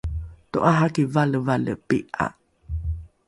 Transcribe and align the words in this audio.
to’araki 0.51 1.03
valevale 1.13 1.73
pi’a 1.87 2.25